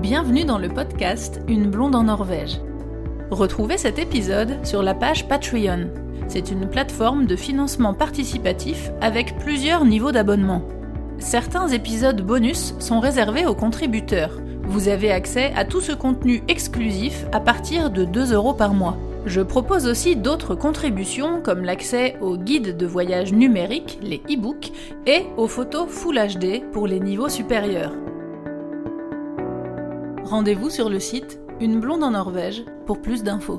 [0.00, 2.60] Bienvenue dans le podcast Une blonde en Norvège.
[3.30, 5.90] Retrouvez cet épisode sur la page Patreon.
[6.28, 10.62] C'est une plateforme de financement participatif avec plusieurs niveaux d'abonnement.
[11.18, 14.40] Certains épisodes bonus sont réservés aux contributeurs.
[14.64, 18.96] Vous avez accès à tout ce contenu exclusif à partir de 2 euros par mois.
[19.26, 24.72] Je propose aussi d'autres contributions comme l'accès aux guides de voyage numériques, les e-books,
[25.06, 27.92] et aux photos Full HD pour les niveaux supérieurs.
[30.24, 33.58] Rendez-vous sur le site Une blonde en Norvège pour plus d'infos.